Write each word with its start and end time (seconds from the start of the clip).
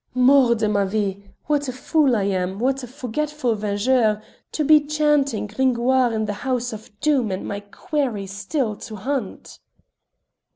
"Mort 0.15 0.57
de 0.57 0.67
ma 0.67 0.83
vie! 0.83 1.21
what 1.45 1.67
a 1.67 1.71
fool 1.71 2.15
I 2.15 2.23
am; 2.23 2.57
what 2.57 2.81
a 2.81 2.87
forgetful 2.87 3.53
vengeur, 3.53 4.19
to 4.51 4.63
be 4.65 4.79
chanting 4.81 5.45
Gringoire 5.45 6.11
in 6.11 6.25
the 6.25 6.33
house 6.41 6.73
of 6.73 6.89
Doom 7.01 7.29
and 7.29 7.47
my 7.47 7.59
quarry 7.59 8.25
still 8.25 8.75
to 8.77 8.95
hunt!" 8.95 9.59